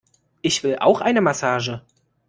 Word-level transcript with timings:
Ich 0.41 0.63
will 0.63 0.79
auch 0.79 0.99
eine 1.01 1.21
Massage! 1.21 1.83